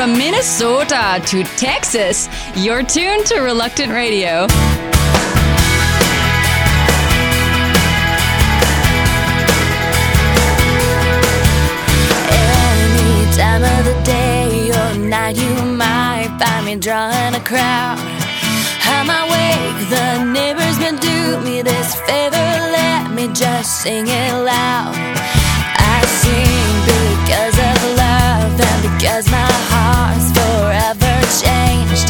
[0.00, 4.46] From Minnesota to Texas, you're tuned to Reluctant Radio.
[12.80, 17.98] Any time of the day or night, you might find me drawing a crowd.
[18.86, 22.36] I'm awake, the neighbors been do me this favor.
[22.72, 24.94] Let me just sing it loud.
[25.76, 27.59] I sing because
[29.02, 32.09] Cause my heart's forever changed.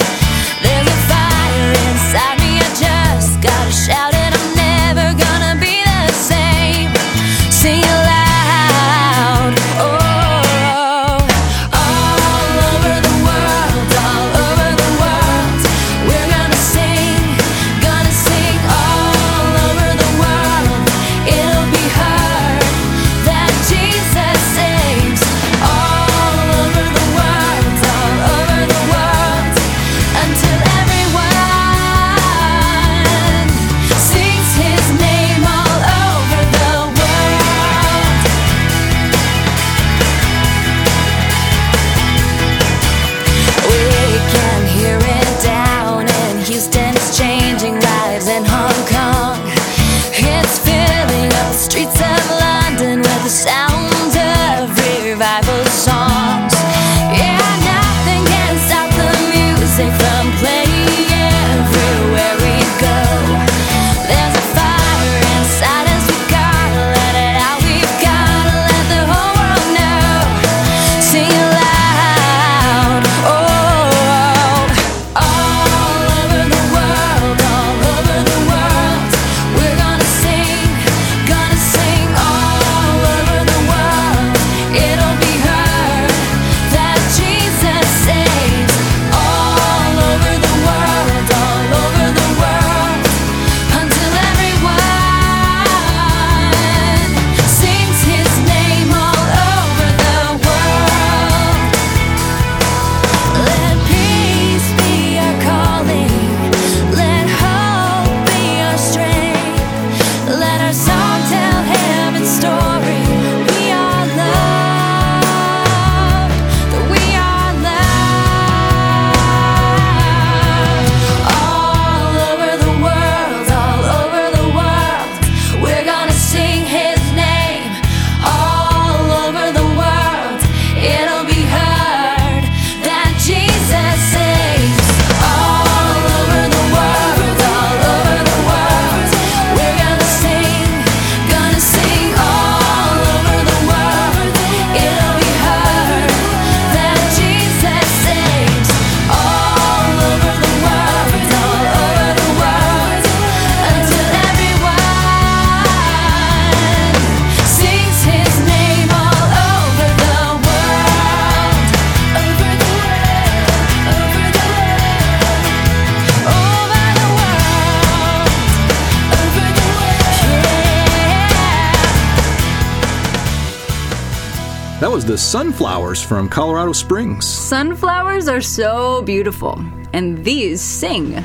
[175.11, 177.27] the sunflowers from Colorado Springs.
[177.27, 179.61] Sunflowers are so beautiful,
[179.93, 181.17] and these sing.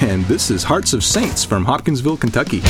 [0.00, 2.60] And this is Hearts of Saints from Hopkinsville, Kentucky.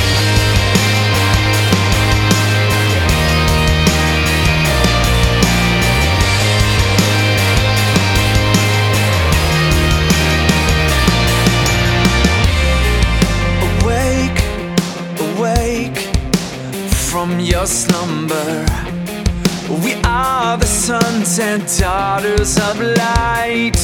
[21.31, 23.77] sons and daughters of light,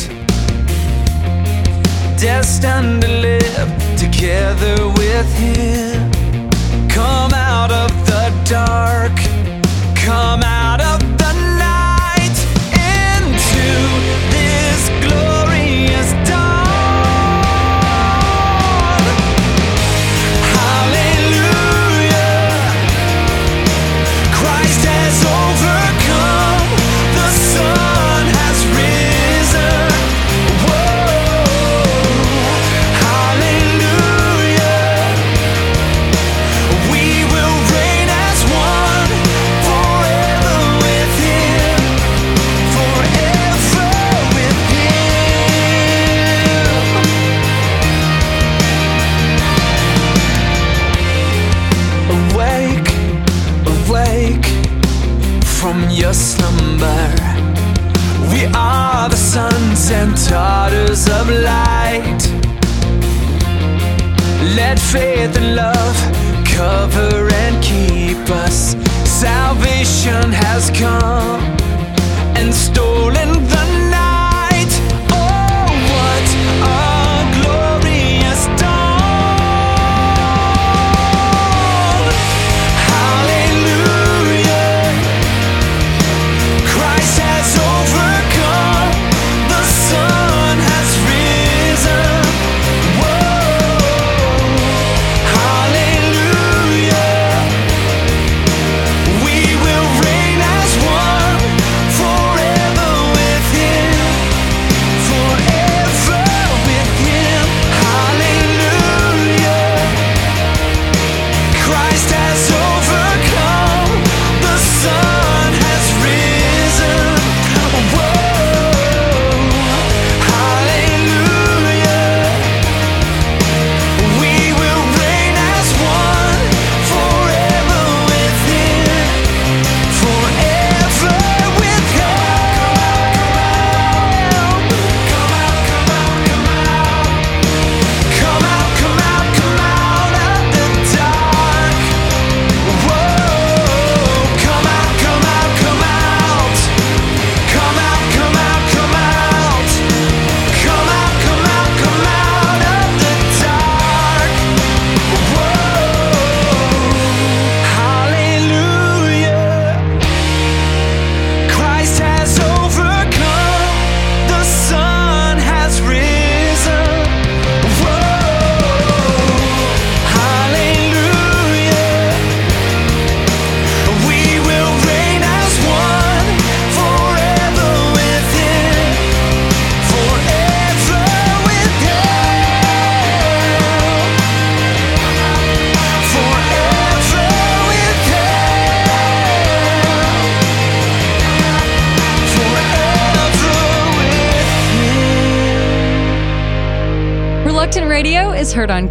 [2.19, 6.11] destined to live together with Him.
[6.89, 9.15] Come out of the dark,
[9.95, 10.56] come out.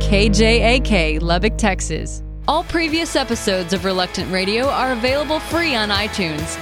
[0.07, 2.23] KJAK, Lubbock, Texas.
[2.47, 6.55] All previous episodes of Reluctant Radio are available free on iTunes.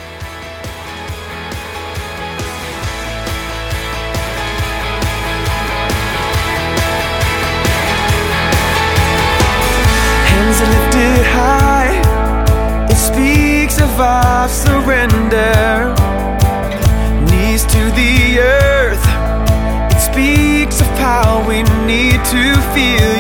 [10.25, 15.95] Hands are lifted high, it speaks of our surrender.
[17.31, 19.05] Knees to the earth,
[19.95, 23.14] it speaks of how we need to feel.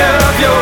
[0.00, 0.59] of your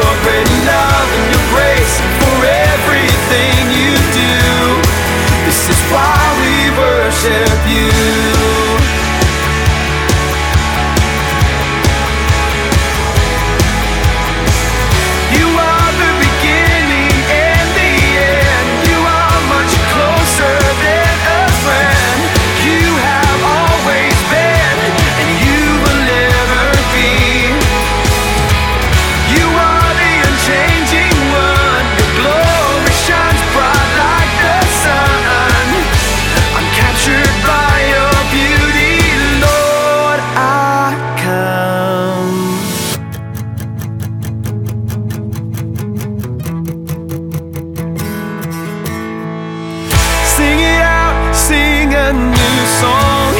[52.12, 53.34] brand new song.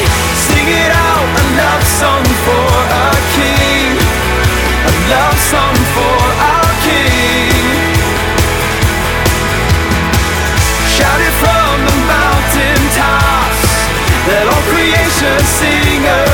[0.47, 2.69] Sing it out, a love song for
[3.05, 3.97] a king.
[4.85, 6.19] A love song for
[6.53, 7.65] our king.
[10.95, 13.61] Shout it from the mountain tops.
[14.27, 16.28] Let all creation sing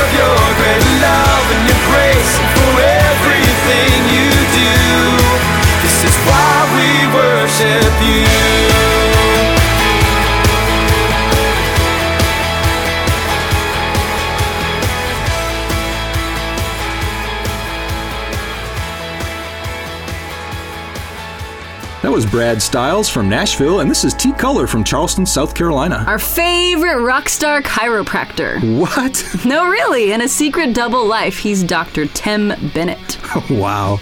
[22.16, 26.02] was Brad Stiles from Nashville, and this is T Color from Charleston, South Carolina.
[26.06, 28.78] Our favorite rock star chiropractor.
[28.78, 29.22] What?
[29.44, 32.06] No, really, in a secret double life, he's Dr.
[32.06, 33.18] Tim Bennett.
[33.50, 34.00] wow.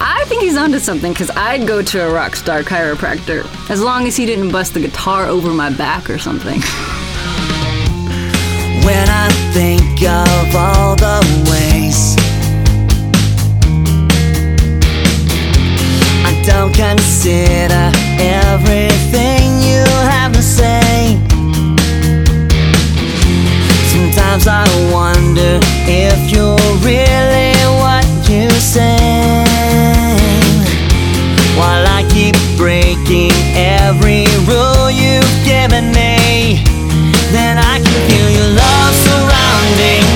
[0.00, 4.06] I think he's onto something because I'd go to a rock star chiropractor as long
[4.06, 6.60] as he didn't bust the guitar over my back or something.
[8.86, 11.71] When I think of all the ways
[16.62, 17.90] Don't consider
[18.20, 21.18] everything you have to say.
[23.90, 24.62] Sometimes I
[24.94, 25.58] wonder
[25.90, 27.50] if you're really
[27.82, 29.42] what you say.
[31.58, 36.62] While I keep breaking every rule you've given me,
[37.32, 40.11] then I can feel your love surrounding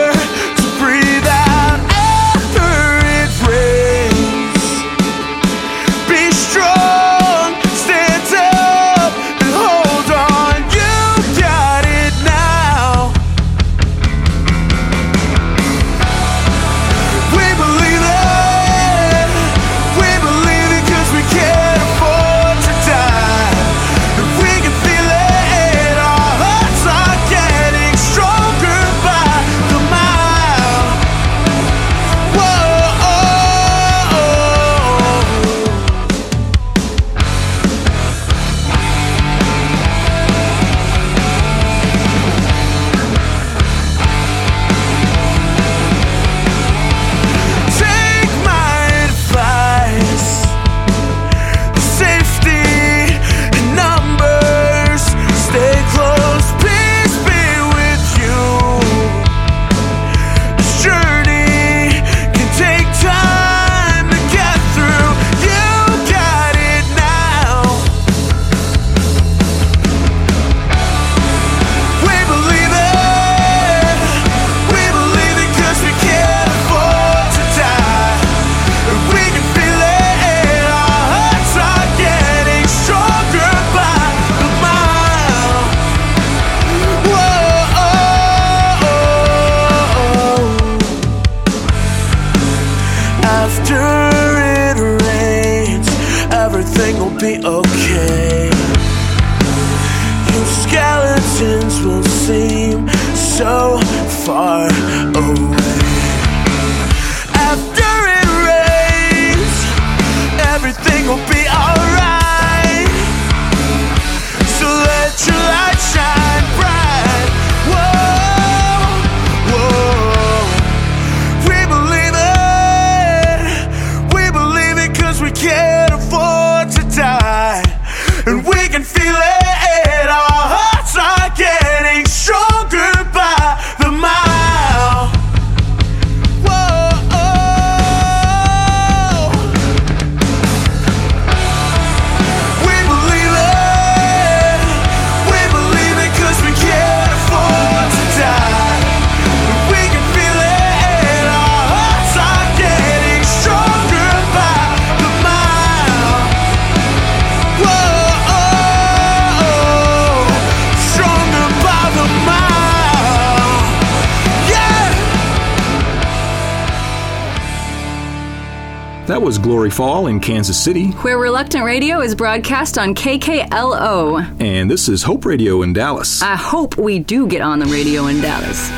[169.22, 170.88] Was Glory Fall in Kansas City.
[170.88, 174.40] Where Reluctant Radio is broadcast on KKLO.
[174.40, 176.22] And this is Hope Radio in Dallas.
[176.22, 178.68] I hope we do get on the radio in Dallas.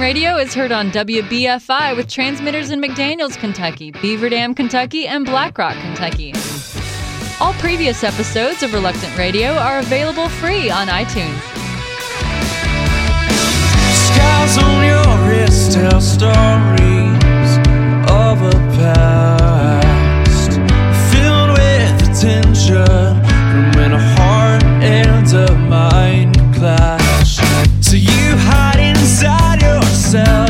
[0.00, 5.58] Radio is heard on WBFI with transmitters in McDaniels, Kentucky, Beaver Dam, Kentucky, and Black
[5.58, 6.32] Rock, Kentucky.
[7.38, 11.38] All previous episodes of Reluctant Radio are available free on iTunes.
[14.06, 17.58] Scars on your wrist tell stories
[18.08, 20.52] of a past
[21.12, 26.99] filled with from when a heart and a mind clash.
[30.12, 30.49] myself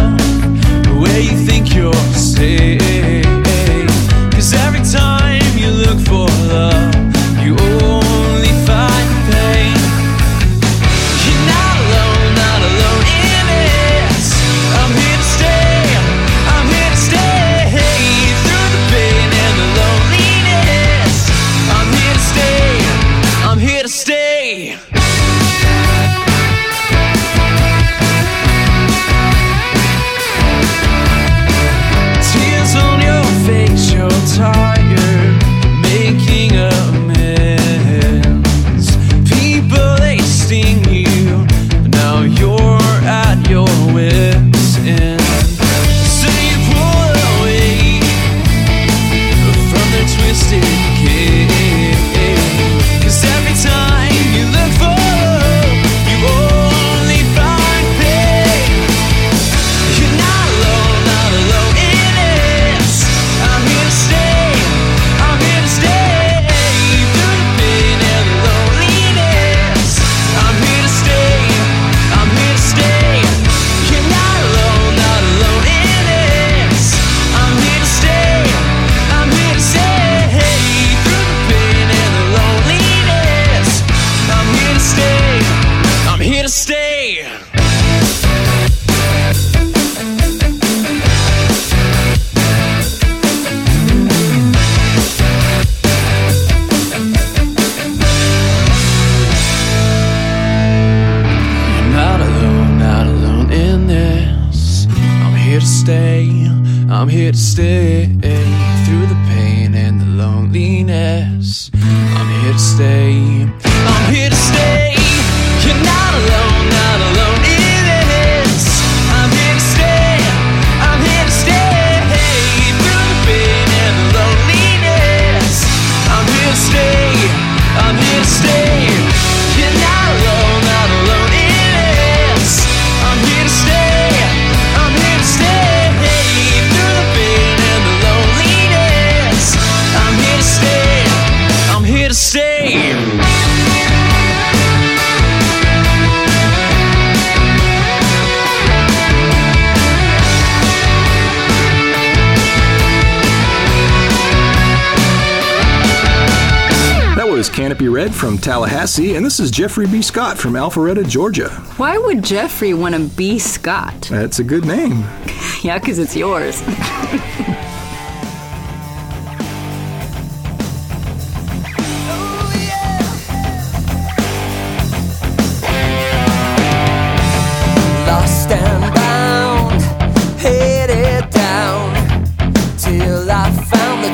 [157.90, 160.00] Red from Tallahassee, and this is Jeffrey B.
[160.00, 161.50] Scott from Alpharetta, Georgia.
[161.76, 164.03] Why would Jeffrey want to be Scott?
[164.11, 165.05] That's a good name.
[165.62, 166.62] yeah, because it's yours.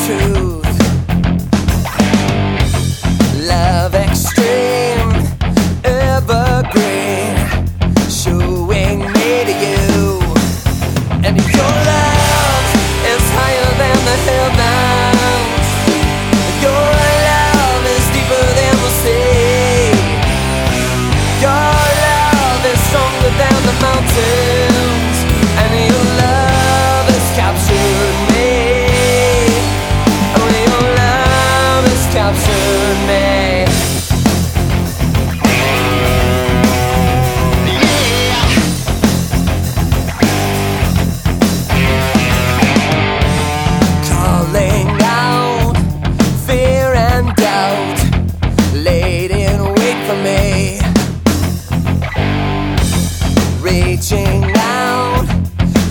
[0.07, 0.36] true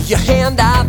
[0.10, 0.85] your hand out.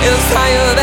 [0.00, 0.77] It's tired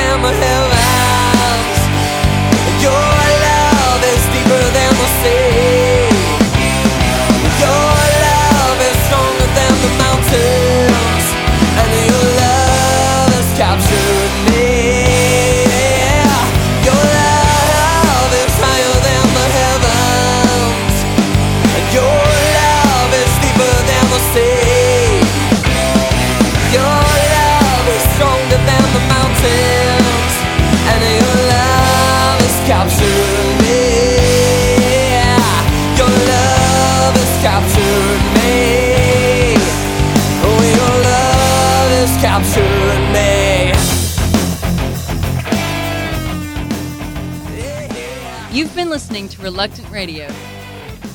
[49.25, 50.31] listening to Reluctant Radio.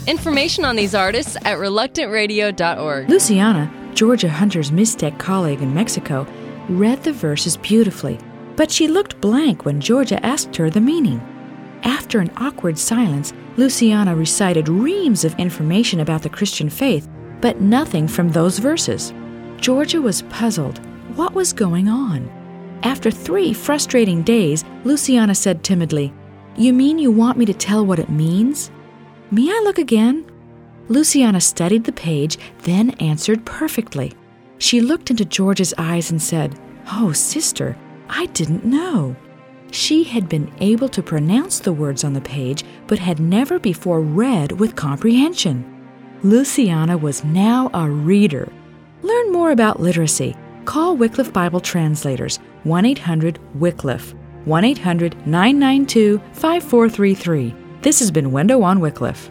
[0.06, 3.08] Information on these artists at reluctantradio.org.
[3.08, 6.26] Luciana, Georgia Hunter's Mixtec colleague in Mexico,
[6.68, 8.18] read the verses beautifully,
[8.56, 11.20] but she looked blank when Georgia asked her the meaning.
[11.84, 17.08] After an awkward silence, Luciana recited reams of information about the Christian faith,
[17.40, 19.12] but nothing from those verses.
[19.58, 20.78] Georgia was puzzled.
[21.16, 22.28] What was going on?
[22.82, 26.12] After three frustrating days, Luciana said timidly,
[26.56, 28.70] You mean you want me to tell what it means?
[29.30, 30.30] May I look again?
[30.88, 34.12] Luciana studied the page, then answered perfectly.
[34.58, 36.58] She looked into George's eyes and said,
[36.92, 37.76] Oh, sister,
[38.08, 39.14] I didn't know.
[39.70, 44.00] She had been able to pronounce the words on the page, but had never before
[44.00, 45.64] read with comprehension.
[46.22, 48.52] Luciana was now a reader.
[49.02, 50.36] Learn more about literacy.
[50.64, 57.54] Call Wycliffe Bible Translators 1 800 Wycliffe, 1 800 992 5433.
[57.82, 59.30] This has been Window on Wycliffe.